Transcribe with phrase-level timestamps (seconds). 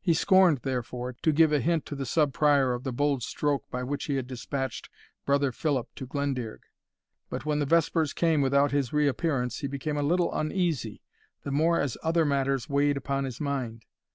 [0.00, 3.70] He scorned, therefore, to give a hint to the Sub Prior of the bold stroke
[3.70, 4.88] by which he had dispatched
[5.26, 6.60] Brother Philip to Glendearg;
[7.28, 11.02] but when the vespers came without his reappearance he became a little uneasy,
[11.42, 13.84] the more as other matters weighed upon his mind.